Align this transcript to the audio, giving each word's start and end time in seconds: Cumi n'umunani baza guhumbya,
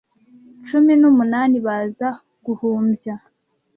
Cumi 0.65 0.93
n'umunani 1.01 1.57
baza 1.65 2.09
guhumbya, 2.45 3.15